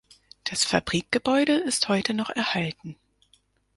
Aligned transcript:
Das 0.45 0.65
Fabrikgebäude 0.65 1.53
ist 1.57 1.87
heute 1.87 2.15
noch 2.15 2.31
erhalten. 2.31 2.95